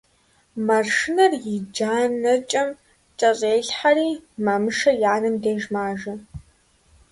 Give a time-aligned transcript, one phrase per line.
[0.67, 2.69] Маршынэр и джанэкӀэм
[3.19, 4.09] кӀэщӀелъхьэри
[4.45, 6.13] Мамышэ и анэм деж мажэ.